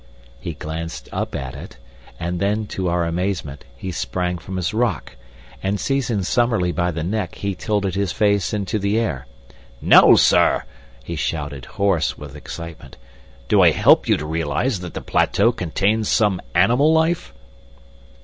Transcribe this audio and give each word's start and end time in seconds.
He 0.39 0.53
glanced 0.55 1.09
up 1.11 1.35
at 1.35 1.53
it, 1.53 1.77
and 2.19 2.39
then, 2.39 2.65
to 2.73 2.87
our 2.87 3.05
amazement, 3.05 3.65
he 3.77 3.91
sprang 3.91 4.39
from 4.39 4.55
his 4.55 4.73
rock, 4.73 5.15
and, 5.61 5.79
seizing 5.79 6.23
Summerlee 6.23 6.71
by 6.71 6.89
the 6.89 7.03
neck, 7.03 7.35
he 7.35 7.53
tilted 7.53 7.93
his 7.93 8.11
face 8.11 8.51
into 8.51 8.79
the 8.79 8.97
air. 8.99 9.27
"Now 9.79 10.15
sir!" 10.15 10.63
he 11.03 11.15
shouted, 11.15 11.65
hoarse 11.77 12.17
with 12.17 12.35
excitement. 12.35 12.97
"Do 13.47 13.61
I 13.61 13.69
help 13.69 14.07
you 14.09 14.17
to 14.17 14.25
realize 14.25 14.79
that 14.79 14.95
the 14.95 15.01
plateau 15.01 15.51
contains 15.51 16.09
some 16.09 16.41
animal 16.55 16.91
life?" 16.91 17.31